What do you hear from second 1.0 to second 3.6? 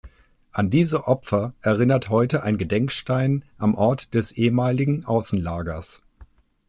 Opfer erinnert heute ein Gedenkstein